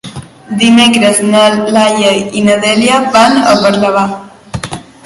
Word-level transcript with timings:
Dimecres 0.61 1.19
na 1.27 1.43
Laia 1.75 2.15
i 2.41 2.45
na 2.49 2.57
Dèlia 2.65 2.99
van 3.19 3.41
a 3.53 3.57
Parlavà. 3.67 4.07